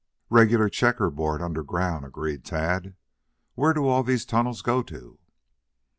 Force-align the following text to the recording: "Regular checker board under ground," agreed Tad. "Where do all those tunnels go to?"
"Regular 0.31 0.67
checker 0.67 1.11
board 1.11 1.43
under 1.43 1.61
ground," 1.61 2.05
agreed 2.05 2.43
Tad. 2.43 2.95
"Where 3.53 3.71
do 3.71 3.87
all 3.87 4.01
those 4.01 4.25
tunnels 4.25 4.63
go 4.63 4.81
to?" 4.81 5.19